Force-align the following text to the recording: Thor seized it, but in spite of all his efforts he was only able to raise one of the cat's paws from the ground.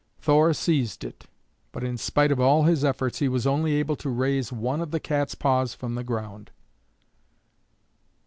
Thor 0.17 0.51
seized 0.55 1.03
it, 1.03 1.27
but 1.71 1.83
in 1.83 1.95
spite 1.95 2.31
of 2.31 2.39
all 2.39 2.63
his 2.63 2.83
efforts 2.83 3.19
he 3.19 3.27
was 3.27 3.45
only 3.45 3.73
able 3.75 3.95
to 3.97 4.09
raise 4.09 4.51
one 4.51 4.81
of 4.81 4.89
the 4.89 4.99
cat's 4.99 5.35
paws 5.35 5.75
from 5.75 5.93
the 5.93 6.03
ground. 6.03 6.49